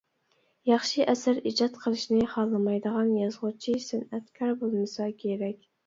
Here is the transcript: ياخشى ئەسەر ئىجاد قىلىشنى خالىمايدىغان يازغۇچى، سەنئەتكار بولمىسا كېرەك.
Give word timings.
ياخشى 0.69 1.05
ئەسەر 1.13 1.41
ئىجاد 1.51 1.77
قىلىشنى 1.85 2.25
خالىمايدىغان 2.33 3.15
يازغۇچى، 3.21 3.79
سەنئەتكار 3.89 4.61
بولمىسا 4.67 5.15
كېرەك. 5.25 5.67